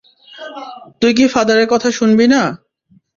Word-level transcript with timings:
তুই 1.01 1.11
কী 1.13 1.25
ফাদারের 1.27 1.67
কথা 1.67 1.89
শুনবি 1.91 2.25
না? 2.27 2.41